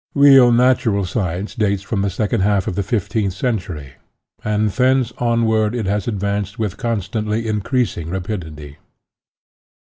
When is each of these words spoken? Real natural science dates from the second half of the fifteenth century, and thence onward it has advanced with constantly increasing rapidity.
Real 0.15 0.51
natural 0.51 1.05
science 1.05 1.53
dates 1.53 1.83
from 1.83 2.01
the 2.01 2.09
second 2.09 2.41
half 2.41 2.65
of 2.67 2.73
the 2.73 2.81
fifteenth 2.81 3.33
century, 3.33 3.93
and 4.43 4.67
thence 4.71 5.13
onward 5.19 5.75
it 5.75 5.85
has 5.85 6.07
advanced 6.07 6.57
with 6.57 6.75
constantly 6.75 7.47
increasing 7.47 8.09
rapidity. 8.09 8.77